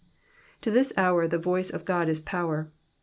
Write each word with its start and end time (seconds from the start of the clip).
To 0.61 0.71
this 0.71 0.91
hour, 0.97 1.27
the 1.27 1.37
voice 1.37 1.69
of 1.69 1.85
God 1.85 2.09
is 2.09 2.19
power. 2.19 2.71